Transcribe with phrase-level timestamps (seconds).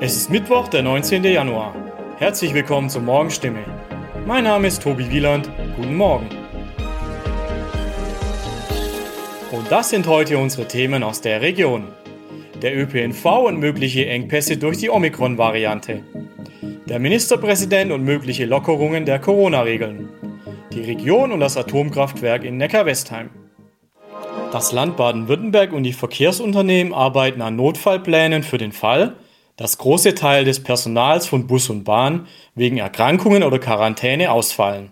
[0.00, 1.24] Es ist Mittwoch, der 19.
[1.24, 1.74] Januar.
[2.18, 3.60] Herzlich willkommen zur Morgenstimme.
[4.26, 5.48] Mein Name ist Tobi Wieland.
[5.76, 6.28] Guten Morgen.
[9.50, 11.88] Und das sind heute unsere Themen aus der Region.
[12.60, 16.02] Der ÖPNV und mögliche Engpässe durch die Omikron-Variante.
[16.86, 20.10] Der Ministerpräsident und mögliche Lockerungen der Corona-Regeln.
[20.72, 23.30] Die Region und das Atomkraftwerk in Neckar-Westheim.
[24.52, 29.16] Das Land Baden-Württemberg und die Verkehrsunternehmen arbeiten an Notfallplänen für den Fall,
[29.62, 32.26] dass große Teile des Personals von Bus und Bahn
[32.56, 34.90] wegen Erkrankungen oder Quarantäne ausfallen.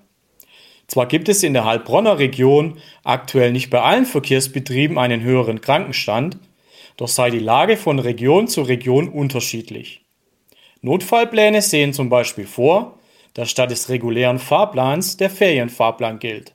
[0.86, 6.38] Zwar gibt es in der Heilbronner Region aktuell nicht bei allen Verkehrsbetrieben einen höheren Krankenstand,
[6.96, 10.02] doch sei die Lage von Region zu Region unterschiedlich.
[10.82, 12.96] Notfallpläne sehen zum Beispiel vor,
[13.34, 16.54] dass statt des regulären Fahrplans der Ferienfahrplan gilt.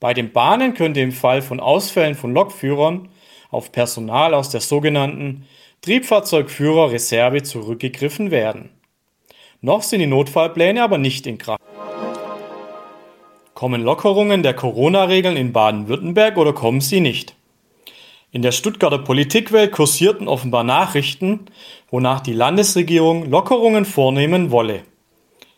[0.00, 3.08] Bei den Bahnen könnte im Fall von Ausfällen von Lokführern
[3.50, 5.46] auf Personal aus der sogenannten
[5.86, 8.70] Triebfahrzeugführer-Reserve zurückgegriffen werden.
[9.60, 11.62] Noch sind die Notfallpläne aber nicht in Kraft.
[13.54, 17.36] Kommen Lockerungen der Corona-Regeln in Baden-Württemberg oder kommen sie nicht?
[18.32, 21.46] In der Stuttgarter Politikwelt kursierten offenbar Nachrichten,
[21.88, 24.82] wonach die Landesregierung Lockerungen vornehmen wolle.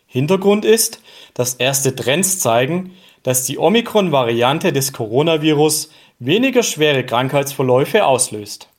[0.05, 1.01] Hintergrund ist,
[1.33, 8.69] dass erste Trends zeigen, dass die Omikron-Variante des Coronavirus weniger schwere Krankheitsverläufe auslöst.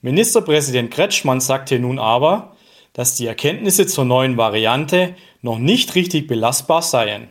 [0.00, 2.56] Ministerpräsident Kretschmann sagte nun aber,
[2.92, 7.28] dass die Erkenntnisse zur neuen Variante noch nicht richtig belastbar seien.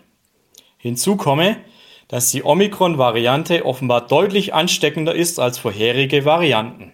[0.78, 1.58] Hinzu komme,
[2.08, 6.94] dass die Omikron-Variante offenbar deutlich ansteckender ist als vorherige Varianten.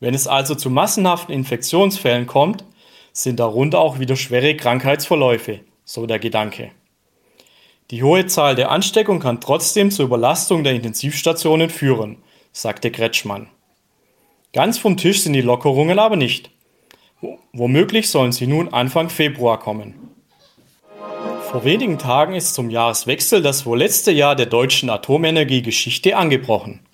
[0.00, 2.64] Wenn es also zu massenhaften Infektionsfällen kommt,
[3.12, 6.72] sind darunter auch wieder schwere Krankheitsverläufe, so der Gedanke.
[7.90, 12.16] Die hohe Zahl der Ansteckung kann trotzdem zur Überlastung der Intensivstationen führen,
[12.52, 13.48] sagte Kretschmann.
[14.54, 16.50] Ganz vom Tisch sind die Lockerungen aber nicht.
[17.52, 19.94] Womöglich sollen sie nun Anfang Februar kommen.
[21.50, 26.86] Vor wenigen Tagen ist zum Jahreswechsel das wohl letzte Jahr der deutschen Atomenergiegeschichte angebrochen.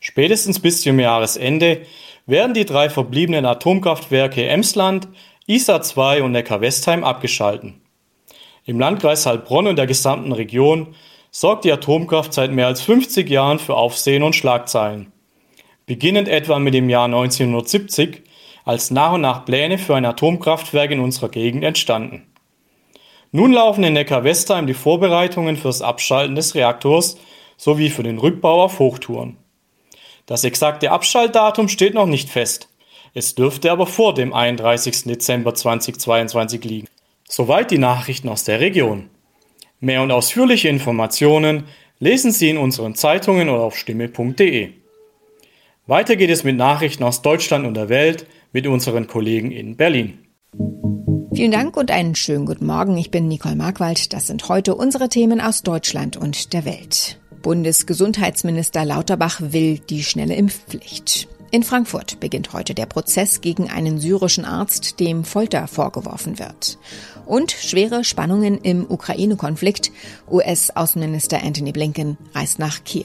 [0.00, 1.82] Spätestens bis zum Jahresende
[2.26, 5.06] werden die drei verbliebenen Atomkraftwerke Emsland,
[5.46, 7.80] ISA 2 und Neckar-Westheim abgeschalten.
[8.64, 10.96] Im Landkreis Heilbronn und der gesamten Region
[11.30, 15.11] sorgt die Atomkraft seit mehr als 50 Jahren für Aufsehen und Schlagzeilen.
[15.86, 18.22] Beginnend etwa mit dem Jahr 1970,
[18.64, 22.26] als nach und nach Pläne für ein Atomkraftwerk in unserer Gegend entstanden.
[23.32, 27.16] Nun laufen in Neckar-Westheim die Vorbereitungen für das Abschalten des Reaktors
[27.56, 29.38] sowie für den Rückbau auf Hochtouren.
[30.26, 32.68] Das exakte Abschaltdatum steht noch nicht fest.
[33.14, 35.04] Es dürfte aber vor dem 31.
[35.04, 36.88] Dezember 2022 liegen.
[37.28, 39.10] Soweit die Nachrichten aus der Region.
[39.80, 41.64] Mehr und ausführliche Informationen
[41.98, 44.81] lesen Sie in unseren Zeitungen oder auf stimme.de.
[45.92, 50.20] Weiter geht es mit Nachrichten aus Deutschland und der Welt mit unseren Kollegen in Berlin.
[51.34, 52.96] Vielen Dank und einen schönen guten Morgen.
[52.96, 54.14] Ich bin Nicole Markwald.
[54.14, 57.20] Das sind heute unsere Themen aus Deutschland und der Welt.
[57.42, 61.28] Bundesgesundheitsminister Lauterbach will die schnelle Impfpflicht.
[61.50, 66.78] In Frankfurt beginnt heute der Prozess gegen einen syrischen Arzt, dem Folter vorgeworfen wird.
[67.26, 69.92] Und schwere Spannungen im Ukraine-Konflikt.
[70.30, 73.04] US-Außenminister Anthony Blinken reist nach Kiew.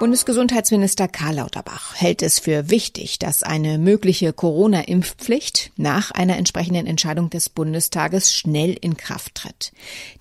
[0.00, 7.28] Bundesgesundheitsminister Karl Lauterbach hält es für wichtig, dass eine mögliche Corona-Impfpflicht nach einer entsprechenden Entscheidung
[7.28, 9.72] des Bundestages schnell in Kraft tritt.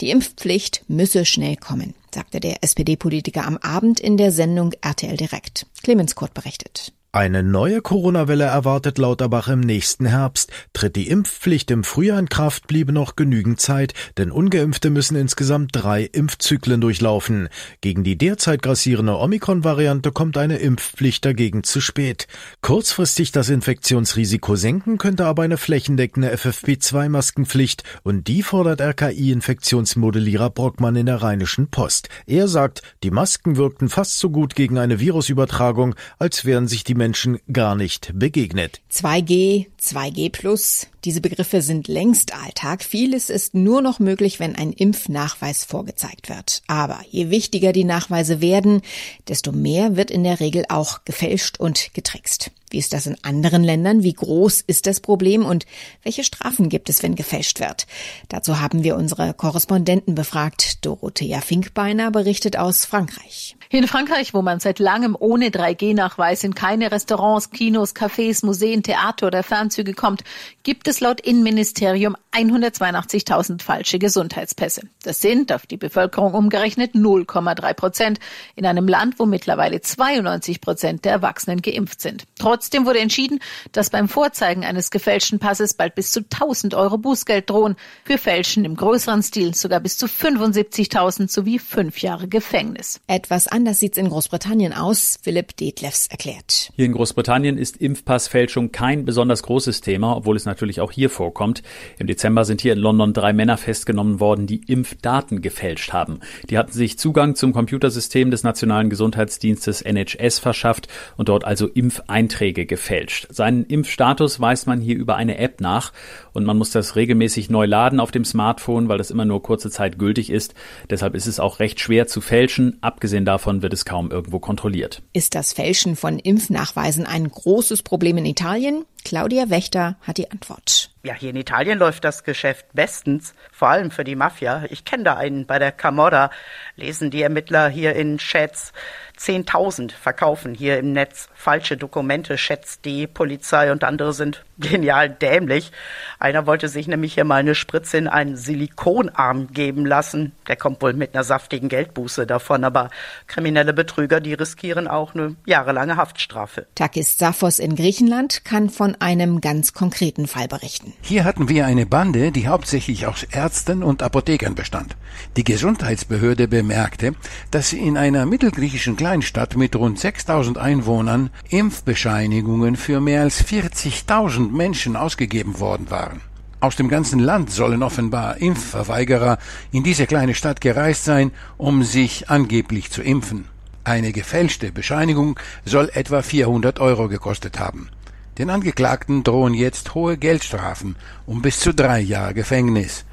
[0.01, 5.66] Die Impfpflicht müsse schnell kommen, sagte der SPD-Politiker am Abend in der Sendung RTL Direkt.
[5.81, 6.91] Clemens Kurt berichtet.
[7.12, 10.52] Eine neue Corona-Welle erwartet Lauterbach im nächsten Herbst.
[10.74, 15.72] Tritt die Impfpflicht im Frühjahr in Kraft, bliebe noch genügend Zeit, denn Ungeimpfte müssen insgesamt
[15.74, 17.50] drei Impfzyklen durchlaufen.
[17.81, 22.28] Gegen die derzeit grassierende Omikron-Variante kommt eine Impfpflicht dagegen zu spät.
[22.62, 31.08] Kurzfristig das Infektionsrisiko senken könnte aber eine flächendeckende FFP2-Maskenpflicht und die fordert RKI-Infektionsmodellierer Brockmann in
[31.08, 32.08] der Rheinischen Post.
[32.28, 36.98] Er sagt, die Masken wirkten fast so gut gegen eine Virusübertragung, als wären sich die
[36.99, 38.81] Menschen gar nicht begegnet.
[38.91, 42.84] 2G, 2G plus, diese Begriffe sind längst Alltag.
[42.84, 46.61] Vieles ist nur noch möglich, wenn ein Impfnachweis vorgezeigt wird.
[46.67, 48.81] Aber je wichtiger die Nachweise werden,
[49.28, 52.51] desto mehr wird in der Regel auch gefälscht und getrickst.
[52.69, 54.03] Wie ist das in anderen Ländern?
[54.03, 55.66] Wie groß ist das Problem und
[56.03, 57.87] welche Strafen gibt es, wenn gefälscht wird?
[58.27, 60.85] Dazu haben wir unsere Korrespondenten befragt.
[60.85, 63.55] Dorothea Finkbeiner berichtet aus Frankreich.
[63.71, 69.27] In Frankreich, wo man seit langem ohne 3G-Nachweis in keine Restaurants, Kinos, Cafés, Museen, Theater
[69.27, 70.23] oder Fernzüge kommt,
[70.63, 74.81] gibt es laut Innenministerium 182.000 falsche Gesundheitspässe.
[75.03, 78.19] Das sind auf die Bevölkerung umgerechnet 0,3 Prozent
[78.55, 82.25] in einem Land, wo mittlerweile 92 Prozent der Erwachsenen geimpft sind.
[82.39, 83.40] Trotz Trotzdem wurde entschieden,
[83.72, 88.66] dass beim Vorzeigen eines gefälschten Passes bald bis zu 1000 Euro Bußgeld drohen, für Fälschen
[88.66, 93.00] im größeren Stil sogar bis zu 75.000 sowie fünf Jahre Gefängnis.
[93.08, 96.73] Etwas anders sieht's in Großbritannien aus, Philipp Detlefs erklärt.
[96.76, 101.64] Hier in Großbritannien ist Impfpassfälschung kein besonders großes Thema, obwohl es natürlich auch hier vorkommt.
[101.97, 106.20] Im Dezember sind hier in London drei Männer festgenommen worden, die Impfdaten gefälscht haben.
[106.50, 112.48] Die hatten sich Zugang zum Computersystem des Nationalen Gesundheitsdienstes NHS verschafft und dort also Impfeinträge
[112.53, 113.28] gefälscht.
[113.29, 115.91] Seinen Impfstatus weist man hier über eine App nach
[116.34, 119.69] und man muss das regelmäßig neu laden auf dem Smartphone, weil das immer nur kurze
[119.69, 120.53] Zeit gültig ist.
[120.90, 122.78] Deshalb ist es auch recht schwer zu fälschen.
[122.81, 125.01] Abgesehen davon wird es kaum irgendwo kontrolliert.
[125.13, 128.85] Ist das Fälschen von Impfnachweisen ein großes Problem in Italien?
[129.03, 130.91] Claudia Wächter hat die Antwort.
[131.03, 134.66] Ja, hier in Italien läuft das Geschäft bestens, vor allem für die Mafia.
[134.69, 136.29] Ich kenne da einen bei der Camorra,
[136.75, 138.73] lesen die Ermittler hier in Chats.
[139.17, 145.72] 10.000 verkaufen hier im Netz falsche Dokumente, schätzt die Polizei und andere sind genial dämlich.
[146.20, 150.34] Einer wollte sich nämlich hier mal eine Spritze in einen Silikonarm geben lassen.
[150.47, 152.90] Der kommt wohl mit einer saftigen Geldbuße davon, aber
[153.28, 156.67] kriminelle Betrüger, die riskieren auch eine jahrelange Haftstrafe.
[156.76, 160.94] Takis Saphos in Griechenland kann von einem ganz konkreten Fall berichten.
[161.02, 164.96] Hier hatten wir eine Bande, die hauptsächlich aus Ärzten und Apothekern bestand.
[165.38, 167.14] Die Gesundheitsbehörde bemerkte,
[167.52, 174.96] dass in einer mittelgriechischen Kleinstadt mit rund 6000 Einwohnern Impfbescheinigungen für mehr als 40.000 Menschen
[174.96, 176.22] ausgegeben worden waren.
[176.61, 179.37] Aus dem ganzen Land sollen offenbar Impfverweigerer
[179.72, 183.46] in diese kleine Stadt gereist sein, um sich angeblich zu impfen.
[183.85, 187.90] Eine gefälschte Bescheinigung soll etwa 400 Euro gekostet haben.
[188.37, 190.95] Den Angeklagten drohen jetzt hohe Geldstrafen
[191.25, 193.05] um bis zu drei Jahre Gefängnis.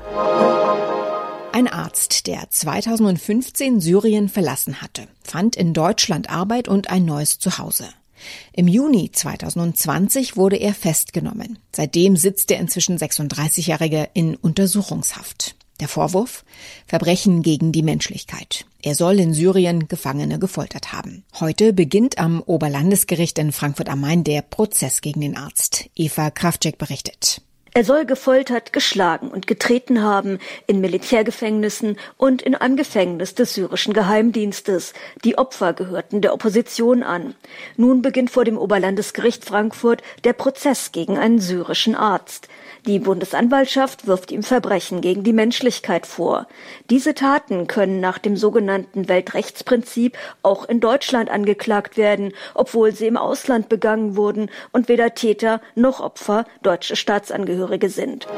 [1.52, 7.86] Ein Arzt, der 2015 Syrien verlassen hatte, fand in Deutschland Arbeit und ein neues Zuhause.
[8.52, 11.58] Im Juni 2020 wurde er festgenommen.
[11.74, 15.56] Seitdem sitzt der inzwischen 36-Jährige in Untersuchungshaft.
[15.80, 16.44] Der Vorwurf?
[16.86, 18.64] Verbrechen gegen die Menschlichkeit.
[18.82, 21.24] Er soll in Syrien Gefangene gefoltert haben.
[21.38, 25.90] Heute beginnt am Oberlandesgericht in Frankfurt am Main der Prozess gegen den Arzt.
[25.94, 27.42] Eva Kraftcheck berichtet.
[27.76, 33.93] Er soll gefoltert, geschlagen und getreten haben in Militärgefängnissen und in einem Gefängnis des syrischen
[33.93, 34.94] Geheimdienstes.
[35.25, 37.34] Die Opfer gehörten der Opposition an.
[37.76, 42.49] Nun beginnt vor dem Oberlandesgericht Frankfurt der Prozess gegen einen syrischen Arzt.
[42.86, 46.46] Die Bundesanwaltschaft wirft ihm Verbrechen gegen die Menschlichkeit vor.
[46.88, 53.16] Diese Taten können nach dem sogenannten Weltrechtsprinzip auch in Deutschland angeklagt werden, obwohl sie im
[53.16, 58.28] Ausland begangen wurden und weder Täter noch Opfer deutsche Staatsangehörige sind.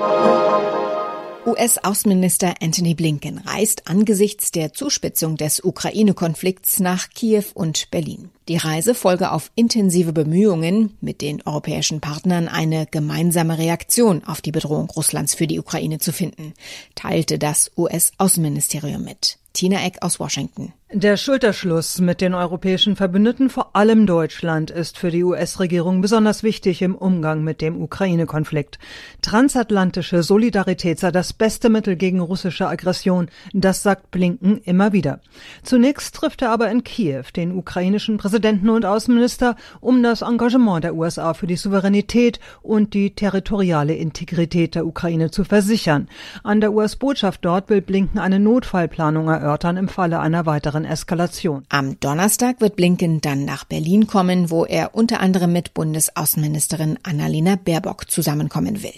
[1.46, 8.30] US-Außenminister Anthony Blinken reist angesichts der Zuspitzung des Ukraine-Konflikts nach Kiew und Berlin.
[8.48, 14.52] Die Reise folge auf intensive Bemühungen, mit den europäischen Partnern eine gemeinsame Reaktion auf die
[14.52, 16.54] Bedrohung Russlands für die Ukraine zu finden,
[16.94, 19.38] teilte das US-Außenministerium mit.
[19.52, 20.72] Tina Eck aus Washington.
[20.90, 26.80] Der Schulterschluss mit den europäischen Verbündeten, vor allem Deutschland, ist für die US-Regierung besonders wichtig
[26.80, 28.78] im Umgang mit dem Ukraine-Konflikt.
[29.20, 35.20] Transatlantische Solidarität sei das beste Mittel gegen russische Aggression, das sagt Blinken immer wieder.
[35.62, 40.94] Zunächst trifft er aber in Kiew den ukrainischen Präsidenten und Außenminister, um das Engagement der
[40.94, 46.08] USA für die Souveränität und die territoriale Integrität der Ukraine zu versichern.
[46.44, 51.64] An der US-Botschaft dort will Blinken eine Notfallplanung erörtern im Falle einer weiteren weiteren Eskalation.
[51.68, 57.56] Am Donnerstag wird Blinken dann nach Berlin kommen, wo er unter anderem mit Bundesaußenministerin Annalena
[57.56, 58.94] Baerbock zusammenkommen will.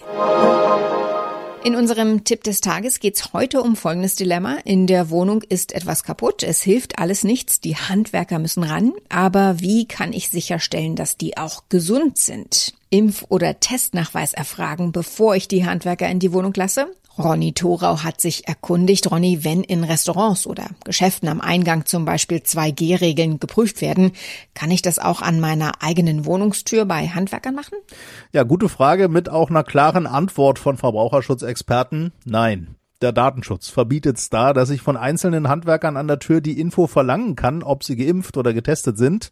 [1.62, 4.56] In unserem Tipp des Tages geht's heute um folgendes Dilemma.
[4.64, 9.60] In der Wohnung ist etwas kaputt, es hilft alles nichts, die Handwerker müssen ran, aber
[9.60, 12.72] wie kann ich sicherstellen, dass die auch gesund sind?
[12.90, 16.88] Impf- oder Testnachweis erfragen, bevor ich die Handwerker in die Wohnung lasse?
[17.18, 22.38] Ronny Thorau hat sich erkundigt, Ronny, wenn in Restaurants oder Geschäften am Eingang zum Beispiel
[22.38, 24.12] 2G-Regeln geprüft werden,
[24.54, 27.78] kann ich das auch an meiner eigenen Wohnungstür bei Handwerkern machen?
[28.32, 32.12] Ja, gute Frage mit auch einer klaren Antwort von Verbraucherschutzexperten.
[32.24, 32.76] Nein.
[33.02, 36.86] Der Datenschutz verbietet es da, dass ich von einzelnen Handwerkern an der Tür die Info
[36.86, 39.30] verlangen kann, ob sie geimpft oder getestet sind.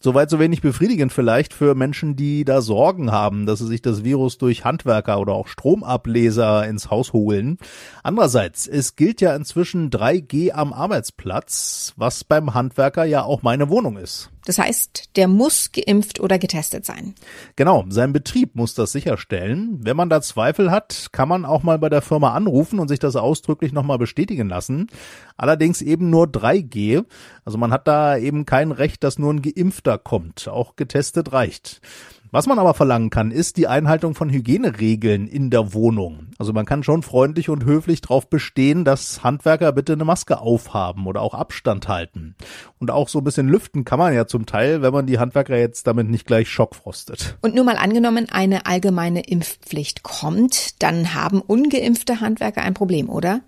[0.00, 4.04] Soweit so wenig befriedigend vielleicht für Menschen, die da Sorgen haben, dass sie sich das
[4.04, 7.58] Virus durch Handwerker oder auch Stromableser ins Haus holen.
[8.04, 13.96] Andererseits, es gilt ja inzwischen 3G am Arbeitsplatz, was beim Handwerker ja auch meine Wohnung
[13.96, 14.30] ist.
[14.48, 17.14] Das heißt, der muss geimpft oder getestet sein.
[17.56, 19.78] Genau, sein Betrieb muss das sicherstellen.
[19.82, 22.98] Wenn man da Zweifel hat, kann man auch mal bei der Firma anrufen und sich
[22.98, 24.86] das ausdrücklich nochmal bestätigen lassen.
[25.36, 27.04] Allerdings eben nur 3G.
[27.44, 30.48] Also man hat da eben kein Recht, dass nur ein Geimpfter kommt.
[30.48, 31.80] Auch getestet reicht.
[32.30, 36.26] Was man aber verlangen kann, ist die Einhaltung von Hygieneregeln in der Wohnung.
[36.36, 41.06] Also man kann schon freundlich und höflich darauf bestehen, dass Handwerker bitte eine Maske aufhaben
[41.06, 42.34] oder auch Abstand halten.
[42.78, 45.56] Und auch so ein bisschen lüften kann man ja zum Teil, wenn man die Handwerker
[45.56, 47.38] jetzt damit nicht gleich schockfrostet.
[47.40, 53.40] Und nur mal angenommen, eine allgemeine Impfpflicht kommt, dann haben ungeimpfte Handwerker ein Problem, oder?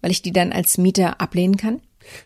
[0.00, 1.80] Weil ich die dann als Mieter ablehnen kann?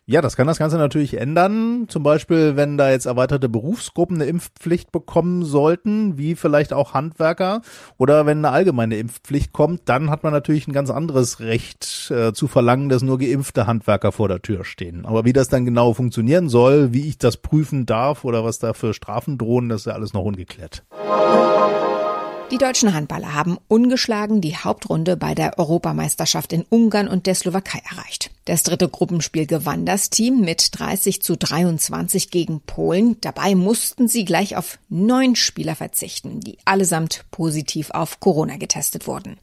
[0.06, 1.86] Ja, das kann das Ganze natürlich ändern.
[1.88, 7.62] Zum Beispiel, wenn da jetzt erweiterte Berufsgruppen eine Impfpflicht bekommen sollten, wie vielleicht auch Handwerker,
[7.96, 12.32] oder wenn eine allgemeine Impfpflicht kommt, dann hat man natürlich ein ganz anderes Recht äh,
[12.32, 15.06] zu verlangen, dass nur geimpfte Handwerker vor der Tür stehen.
[15.06, 18.72] Aber wie das dann genau funktionieren soll, wie ich das prüfen darf oder was da
[18.72, 20.84] für Strafen drohen, das ist ja alles noch ungeklärt.
[22.50, 27.82] Die deutschen Handballer haben ungeschlagen die Hauptrunde bei der Europameisterschaft in Ungarn und der Slowakei
[27.90, 28.30] erreicht.
[28.48, 33.18] Das dritte Gruppenspiel gewann das Team mit 30 zu 23 gegen Polen.
[33.20, 39.36] Dabei mussten sie gleich auf neun Spieler verzichten, die allesamt positiv auf Corona getestet wurden.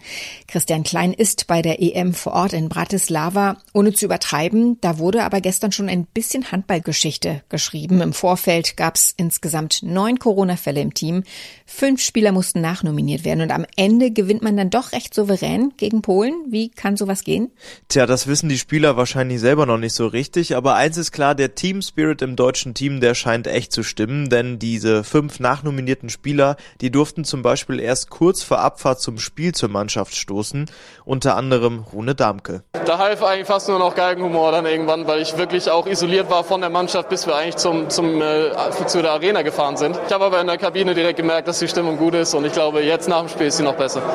[0.47, 3.57] Christian Klein ist bei der EM vor Ort in Bratislava.
[3.75, 8.01] Ohne zu übertreiben, da wurde aber gestern schon ein bisschen Handballgeschichte geschrieben.
[8.01, 11.23] Im Vorfeld gab es insgesamt neun Corona-Fälle im Team.
[11.67, 16.01] Fünf Spieler mussten nachnominiert werden und am Ende gewinnt man dann doch recht souverän gegen
[16.01, 16.33] Polen.
[16.49, 17.51] Wie kann sowas gehen?
[17.87, 21.35] Tja, das wissen die Spieler wahrscheinlich selber noch nicht so richtig, aber eins ist klar,
[21.35, 26.09] der Team Spirit im deutschen Team, der scheint echt zu stimmen, denn diese fünf nachnominierten
[26.09, 30.65] Spieler, die durften zum Beispiel erst kurz vor Abfahrt zum Spiel zur Mannschaft stoßen,
[31.05, 32.63] unter anderem Rune Damke.
[32.85, 36.43] Da half eigentlich fast nur noch Galgenhumor dann irgendwann, weil ich wirklich auch isoliert war
[36.43, 38.51] von der Mannschaft, bis wir eigentlich zum, zum, äh,
[38.87, 39.99] zu der Arena gefahren sind.
[40.07, 42.53] Ich habe aber in der Kabine direkt gemerkt, dass die Stimmung gut ist und ich
[42.53, 44.13] glaube, jetzt nach dem Spiel ist sie noch besser.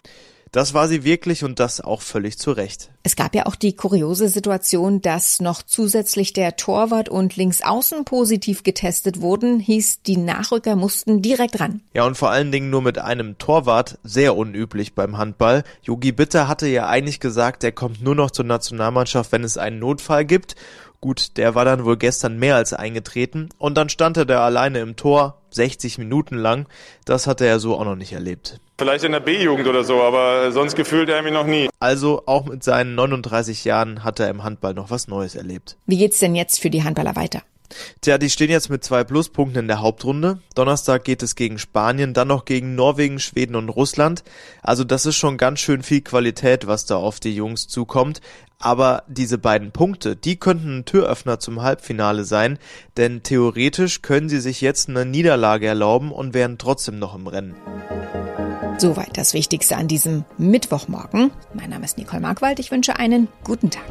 [0.52, 2.90] Das war sie wirklich und das auch völlig zu Recht.
[3.04, 8.64] Es gab ja auch die kuriose Situation, dass noch zusätzlich der Torwart und Linksaußen positiv
[8.64, 11.82] getestet wurden, hieß, die Nachrücker mussten direkt ran.
[11.94, 15.62] Ja, und vor allen Dingen nur mit einem Torwart, sehr unüblich beim Handball.
[15.82, 19.78] Yogi Bitter hatte ja eigentlich gesagt, er kommt nur noch zur Nationalmannschaft, wenn es einen
[19.78, 20.56] Notfall gibt.
[21.02, 24.80] Gut, der war dann wohl gestern mehr als eingetreten und dann stand er da alleine
[24.80, 26.66] im Tor, 60 Minuten lang.
[27.06, 28.60] Das hatte er so auch noch nicht erlebt.
[28.76, 31.70] Vielleicht in der B-Jugend oder so, aber sonst gefühlt er mich noch nie.
[31.80, 35.78] Also auch mit seinen 39 Jahren hat er im Handball noch was Neues erlebt.
[35.86, 37.42] Wie geht's denn jetzt für die Handballer weiter?
[38.00, 40.38] Tja, die stehen jetzt mit zwei Pluspunkten in der Hauptrunde.
[40.54, 44.24] Donnerstag geht es gegen Spanien, dann noch gegen Norwegen, Schweden und Russland.
[44.62, 48.20] Also das ist schon ganz schön viel Qualität, was da auf die Jungs zukommt.
[48.58, 52.58] Aber diese beiden Punkte, die könnten ein Türöffner zum Halbfinale sein,
[52.98, 57.54] denn theoretisch können sie sich jetzt eine Niederlage erlauben und wären trotzdem noch im Rennen.
[58.76, 61.32] Soweit das Wichtigste an diesem Mittwochmorgen.
[61.54, 62.58] Mein Name ist Nicole Markwald.
[62.58, 63.84] Ich wünsche einen guten Tag.